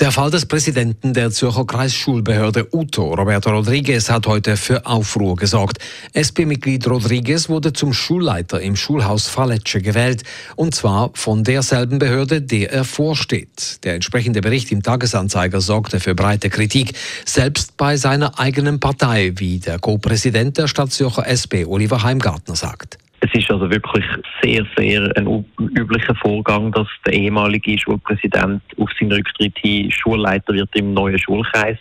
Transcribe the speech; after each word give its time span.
Der 0.00 0.12
Fall 0.12 0.30
des 0.30 0.46
Präsidenten 0.46 1.14
der 1.14 1.30
Zürcher 1.30 1.64
Kreisschulbehörde 1.64 2.68
UTO, 2.72 3.14
Roberto 3.14 3.50
Rodriguez, 3.50 4.10
hat 4.10 4.26
heute 4.26 4.56
für 4.56 4.86
Aufruhr 4.86 5.36
gesorgt. 5.36 5.78
SP-Mitglied 6.14 6.86
Rodriguez 6.88 7.48
wurde 7.48 7.72
zum 7.72 7.92
Schulleiter 7.92 8.60
im 8.60 8.76
Schulhaus 8.76 9.28
Faletsche 9.28 9.80
gewählt, 9.80 10.24
und 10.56 10.74
zwar 10.74 11.10
von 11.14 11.44
derselben 11.44 11.98
Behörde, 11.98 12.42
der 12.42 12.72
er 12.72 12.84
vorsteht. 12.84 13.84
Der 13.84 13.94
entsprechende 13.94 14.40
Bericht 14.40 14.72
im 14.72 14.82
Tagesanzeiger 14.82 15.60
sorgte 15.60 16.00
für 16.00 16.14
breite 16.14 16.50
Kritik, 16.50 16.94
selbst 17.24 17.76
bei 17.76 17.96
seiner 17.96 18.38
eigenen 18.38 18.80
Partei, 18.80 19.32
wie 19.36 19.58
der 19.58 19.78
Co-Präsident 19.78 20.58
der 20.58 20.68
Stadt 20.68 20.92
Zürcher 20.92 21.26
SP, 21.28 21.64
Oliver 21.66 22.02
Heimgartner, 22.02 22.56
sagt. 22.56 22.98
Es 23.24 23.32
ist 23.34 23.50
also 23.52 23.70
wirklich 23.70 24.04
sehr, 24.42 24.66
sehr 24.76 25.16
ein 25.16 25.44
üblicher 25.58 26.14
Vorgang, 26.16 26.72
dass 26.72 26.88
der 27.06 27.12
ehemalige 27.12 27.78
Schulpräsident 27.78 28.60
auf 28.78 28.90
seinen 28.98 29.12
Rücktritt 29.12 29.56
hin 29.58 29.92
Schulleiter 29.92 30.52
wird 30.52 30.70
im 30.74 30.92
neuen 30.92 31.18
Schulkreis. 31.20 31.78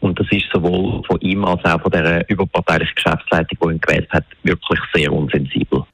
Und 0.00 0.18
das 0.18 0.26
ist 0.30 0.46
sowohl 0.50 1.02
von 1.04 1.20
ihm 1.20 1.44
als 1.44 1.62
auch 1.66 1.82
von 1.82 1.92
der 1.92 2.28
überparteilichen 2.28 2.94
Geschäftsleitung, 2.94 3.58
die 3.62 3.74
ihn 3.74 3.80
gewählt 3.80 4.08
hat, 4.10 4.24
wirklich 4.44 4.80
sehr 4.94 5.12
unsensibel. 5.12 5.84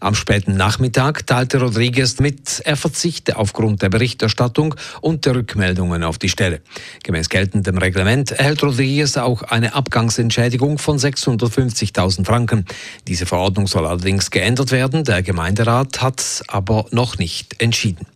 Am 0.00 0.14
späten 0.14 0.56
Nachmittag 0.56 1.26
teilte 1.26 1.60
Rodriguez 1.60 2.18
mit, 2.20 2.62
er 2.64 2.76
verzichte 2.76 3.36
aufgrund 3.36 3.82
der 3.82 3.88
Berichterstattung 3.88 4.74
und 5.00 5.26
der 5.26 5.36
Rückmeldungen 5.36 6.02
auf 6.02 6.18
die 6.18 6.28
Stelle. 6.28 6.60
Gemäß 7.02 7.28
geltendem 7.28 7.78
Reglement 7.78 8.32
erhält 8.32 8.62
Rodriguez 8.62 9.16
auch 9.16 9.42
eine 9.42 9.74
Abgangsentschädigung 9.74 10.78
von 10.78 10.98
650.000 10.98 12.24
Franken. 12.24 12.64
Diese 13.08 13.26
Verordnung 13.26 13.66
soll 13.66 13.86
allerdings 13.86 14.30
geändert 14.30 14.70
werden. 14.72 15.04
Der 15.04 15.22
Gemeinderat 15.22 16.02
hat 16.02 16.42
aber 16.48 16.86
noch 16.90 17.18
nicht 17.18 17.60
entschieden. 17.60 18.06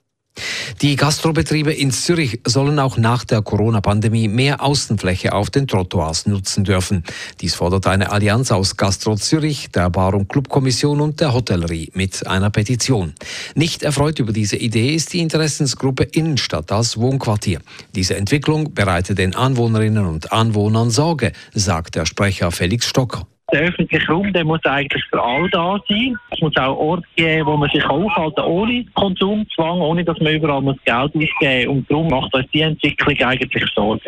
Die 0.84 0.96
Gastrobetriebe 0.96 1.72
in 1.72 1.92
Zürich 1.92 2.40
sollen 2.46 2.78
auch 2.78 2.98
nach 2.98 3.24
der 3.24 3.40
Corona-Pandemie 3.40 4.28
mehr 4.28 4.62
Außenfläche 4.62 5.32
auf 5.32 5.48
den 5.48 5.66
Trottoirs 5.66 6.27
nutzen 6.27 6.62
dürfen. 6.64 7.04
Dies 7.40 7.54
fordert 7.54 7.86
eine 7.86 8.10
Allianz 8.10 8.52
aus 8.52 8.77
Gastro 8.77 9.16
Zürich, 9.16 9.70
der 9.70 9.88
Bar- 9.88 10.12
und 10.12 10.28
Clubkommission 10.28 11.00
und 11.00 11.20
der 11.20 11.32
Hotellerie 11.32 11.90
mit 11.94 12.27
einer 12.27 12.50
Petition. 12.50 13.14
Nicht 13.55 13.82
erfreut 13.82 14.18
über 14.18 14.34
diese 14.34 14.56
Idee 14.56 14.94
ist 14.94 15.14
die 15.14 15.20
Interessensgruppe 15.20 16.05
Innenstadt 16.05 16.70
als 16.70 16.98
Wohnquartier. 16.98 17.60
Diese 17.94 18.16
Entwicklung 18.16 18.74
bereitet 18.74 19.16
den 19.16 19.34
Anwohnerinnen 19.34 20.05
und 20.05 20.32
Anwohnern 20.32 20.90
Sorge, 20.90 21.32
sagt 21.55 21.94
der 21.94 22.05
Sprecher 22.05 22.50
Felix 22.50 22.86
Stocker. 22.86 23.27
Der 23.55 23.69
öffentliche 23.69 24.05
Raum 24.08 24.33
der 24.33 24.44
muss 24.44 24.64
eigentlich 24.64 25.05
für 25.05 25.22
alle 25.22 25.48
da 25.50 25.78
sein. 25.88 26.16
Es 26.33 26.41
muss 26.41 26.56
auch 26.56 26.77
Orte 26.77 27.05
geben, 27.14 27.47
wo 27.47 27.56
man 27.56 27.70
sich 27.70 27.84
aufhalten 27.84 28.41
ohne 28.41 28.84
Konsumzwang, 28.94 29.80
ohne 29.80 30.05
dass 30.05 30.19
man 30.19 30.34
überall 30.34 30.61
muss 30.61 30.77
Geld 30.84 31.14
ausgeben 31.14 31.69
muss. 31.69 31.77
Und 31.77 31.88
darum 31.88 32.08
macht 32.08 32.34
uns 32.34 32.46
die 32.52 32.62
Entwicklung 32.62 33.16
eigentlich 33.16 33.64
Sorgen. 33.72 34.00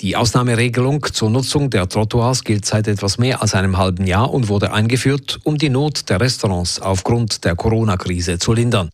Die 0.00 0.16
Ausnahmeregelung 0.16 1.04
zur 1.12 1.28
Nutzung 1.28 1.68
der 1.68 1.86
Trottoirs 1.86 2.44
gilt 2.44 2.64
seit 2.64 2.88
etwas 2.88 3.18
mehr 3.18 3.42
als 3.42 3.54
einem 3.54 3.76
halben 3.76 4.06
Jahr 4.06 4.32
und 4.32 4.48
wurde 4.48 4.72
eingeführt, 4.72 5.38
um 5.44 5.58
die 5.58 5.68
Not 5.68 6.08
der 6.08 6.20
Restaurants 6.20 6.80
aufgrund 6.80 7.44
der 7.44 7.56
Corona-Krise 7.56 8.38
zu 8.38 8.54
lindern. 8.54 8.88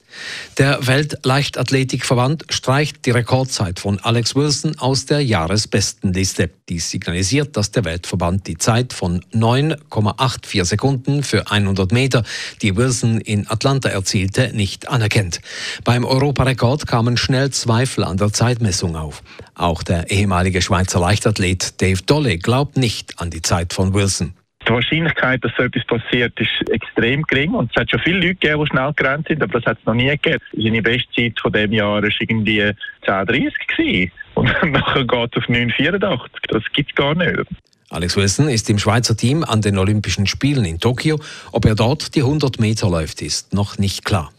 Der 0.58 0.84
Weltleichtathletikverband 0.84 2.47
streicht 2.51 3.06
die 3.06 3.12
Rekordzeit 3.12 3.79
von 3.79 4.01
Alex 4.01 4.34
Wilson 4.34 4.77
aus 4.79 5.06
der 5.06 5.20
Jahresbestenliste. 5.20 6.51
Dies 6.69 6.91
signalisiert, 6.91 7.56
dass 7.56 7.70
der 7.70 7.84
Weltverband 7.84 8.47
die 8.47 8.56
Zeit 8.56 8.92
von 8.92 9.23
9,84 9.91 10.64
Sekunden 10.64 11.23
für 11.23 11.51
100 11.51 11.92
Meter, 11.92 12.23
die 12.63 12.77
Wilson 12.77 13.20
in 13.20 13.48
Atlanta 13.48 13.89
erzielte, 13.89 14.51
nicht 14.55 14.89
anerkennt. 14.89 15.41
Beim 15.85 16.05
Europarekord 16.05 16.86
kamen 16.86 17.17
schnell 17.17 17.51
Zweifel 17.51 18.05
an 18.05 18.17
der 18.17 18.33
Zeitmessung 18.33 18.97
auf. 18.97 19.23
Auch 19.55 19.83
der 19.83 20.11
ehemalige 20.11 20.63
Schweizer 20.63 21.01
Leichtathlet 21.01 21.81
Dave 21.81 22.03
Dolle 22.03 22.39
glaubt 22.39 22.77
nicht 22.77 23.20
an 23.20 23.31
die 23.31 23.42
Zeit 23.42 23.73
von 23.73 23.95
Wilson. 23.95 24.35
Die 24.67 24.73
Wahrscheinlichkeit, 24.73 25.45
dass 25.45 25.53
so 25.57 25.64
etwas 25.64 25.85
passiert, 25.85 26.39
ist 26.41 26.70
extrem 26.70 27.23
gering. 27.25 27.53
Und 27.53 27.70
es 27.70 27.81
hat 27.81 27.91
schon 27.91 28.01
viele 28.01 28.17
Leute 28.17 28.35
gegeben, 28.37 28.63
die 28.63 28.67
schnell 28.69 28.92
gerannt 28.95 29.29
sind, 29.29 29.42
aber 29.42 29.61
das 29.61 29.67
hat 29.70 29.79
es 29.79 29.85
noch 29.85 29.95
nie 29.95 30.08
gegeben. 30.08 30.39
Seine 30.57 30.83
Bestzeit 30.83 31.39
von 31.39 31.53
dem 31.53 31.73
Jahr 31.73 32.03
war 32.03 32.11
irgendwie 32.19 32.63
10,30 32.63 33.53
gewesen. 33.69 34.13
Und 34.35 34.48
dann 34.48 34.70
nachher 34.73 35.05
geht 35.05 35.37
es 35.37 35.42
auf 35.42 35.48
9,84. 35.48 36.19
Das 36.48 36.63
gibt 36.73 36.91
es 36.91 36.97
gar 36.97 37.14
nicht. 37.14 37.47
Alex 37.90 38.17
Wilson 38.17 38.48
ist 38.48 38.68
im 38.70 38.78
Schweizer 38.78 39.17
Team 39.17 39.45
an 39.45 39.62
den 39.62 39.78
Olympischen 39.78 40.27
Spielen 40.27 40.64
in 40.64 40.80
Tokio. 40.80 41.20
Ob 41.52 41.64
er 41.64 41.74
dort 41.74 42.14
die 42.14 42.22
100 42.22 42.58
Meter 42.58 42.90
läuft, 42.90 43.22
ist 43.22 43.52
noch 43.52 43.78
nicht 43.78 44.05
klar. 44.05 44.33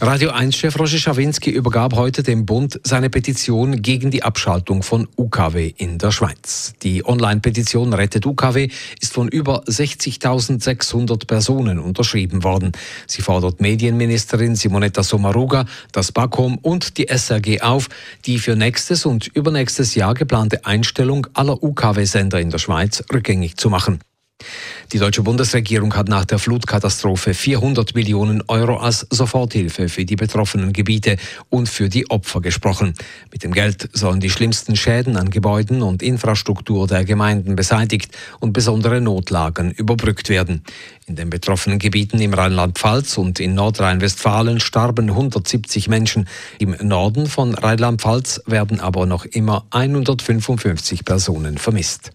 Radio 0.00 0.30
1-Chef 0.30 0.78
Roger 0.78 0.98
Schawinski 0.98 1.50
übergab 1.50 1.94
heute 1.94 2.22
dem 2.22 2.46
Bund 2.46 2.80
seine 2.84 3.10
Petition 3.10 3.82
gegen 3.82 4.10
die 4.10 4.22
Abschaltung 4.22 4.82
von 4.82 5.08
UKW 5.16 5.72
in 5.76 5.98
der 5.98 6.10
Schweiz. 6.10 6.74
Die 6.82 7.04
Online-Petition 7.04 7.92
Rettet 7.92 8.26
UKW 8.26 8.68
ist 9.00 9.12
von 9.12 9.28
über 9.28 9.62
60.600 9.64 11.26
Personen 11.26 11.78
unterschrieben 11.78 12.44
worden. 12.44 12.72
Sie 13.06 13.22
fordert 13.22 13.60
Medienministerin 13.60 14.56
Simonetta 14.56 15.02
Sommaruga, 15.02 15.66
das 15.92 16.12
BAKOM 16.12 16.58
und 16.58 16.98
die 16.98 17.08
SRG 17.08 17.60
auf, 17.60 17.88
die 18.26 18.38
für 18.38 18.56
nächstes 18.56 19.06
und 19.06 19.28
übernächstes 19.28 19.94
Jahr 19.94 20.14
geplante 20.14 20.64
Einstellung 20.64 21.26
aller 21.34 21.62
UKW-Sender 21.62 22.40
in 22.40 22.50
der 22.50 22.58
Schweiz 22.58 23.02
rückgängig 23.12 23.56
zu 23.56 23.70
machen. 23.70 24.00
Die 24.92 24.98
deutsche 24.98 25.22
Bundesregierung 25.22 25.94
hat 25.94 26.08
nach 26.08 26.24
der 26.24 26.38
Flutkatastrophe 26.38 27.34
400 27.34 27.94
Millionen 27.94 28.42
Euro 28.48 28.76
als 28.76 29.06
Soforthilfe 29.10 29.88
für 29.88 30.04
die 30.04 30.16
betroffenen 30.16 30.72
Gebiete 30.72 31.16
und 31.48 31.68
für 31.68 31.88
die 31.88 32.10
Opfer 32.10 32.40
gesprochen. 32.40 32.94
Mit 33.32 33.42
dem 33.42 33.52
Geld 33.52 33.88
sollen 33.92 34.20
die 34.20 34.30
schlimmsten 34.30 34.76
Schäden 34.76 35.16
an 35.16 35.30
Gebäuden 35.30 35.82
und 35.82 36.02
Infrastruktur 36.02 36.86
der 36.86 37.04
Gemeinden 37.04 37.56
beseitigt 37.56 38.10
und 38.40 38.52
besondere 38.52 39.00
Notlagen 39.00 39.70
überbrückt 39.70 40.28
werden. 40.28 40.62
In 41.06 41.16
den 41.16 41.30
betroffenen 41.30 41.78
Gebieten 41.78 42.20
im 42.20 42.34
Rheinland-Pfalz 42.34 43.18
und 43.18 43.40
in 43.40 43.54
Nordrhein-Westfalen 43.54 44.60
starben 44.60 45.10
170 45.10 45.88
Menschen. 45.88 46.28
Im 46.58 46.76
Norden 46.80 47.26
von 47.26 47.54
Rheinland-Pfalz 47.54 48.42
werden 48.46 48.80
aber 48.80 49.06
noch 49.06 49.24
immer 49.24 49.66
155 49.70 51.04
Personen 51.04 51.58
vermisst. 51.58 52.12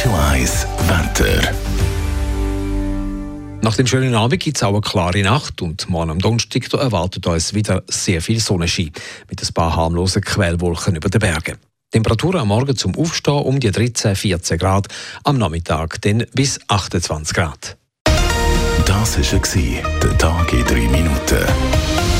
Radio 0.00 0.18
1 0.30 0.66
Wetter. 0.88 1.54
Nach 3.60 3.76
dem 3.76 3.86
schönen 3.86 4.14
Abend 4.14 4.40
gibt 4.40 4.56
es 4.56 4.62
auch 4.62 4.70
eine 4.70 4.80
klare 4.80 5.20
Nacht 5.20 5.60
und 5.60 5.90
morgen 5.90 6.12
am 6.12 6.18
Donnerstag 6.18 6.72
erwartet 6.72 7.26
uns 7.26 7.52
wieder 7.52 7.82
sehr 7.86 8.22
viel 8.22 8.40
Sonnenschein 8.40 8.92
mit 9.28 9.42
ein 9.42 9.52
paar 9.52 9.76
harmlosen 9.76 10.22
Quellwolken 10.22 10.96
über 10.96 11.10
den 11.10 11.18
Bergen. 11.18 11.58
Temperaturen 11.90 12.40
am 12.40 12.48
Morgen 12.48 12.78
zum 12.78 12.96
Aufstehen 12.96 13.42
um 13.42 13.60
die 13.60 13.70
13, 13.70 14.16
14 14.16 14.56
Grad, 14.56 14.88
am 15.24 15.36
Nachmittag 15.36 16.00
dann 16.00 16.24
bis 16.32 16.58
28 16.68 17.36
Grad. 17.36 17.76
Das 18.86 19.18
war 19.18 20.00
der 20.02 20.18
Tag 20.18 20.52
in 20.54 20.64
drei 20.64 20.88
Minuten. 20.88 22.19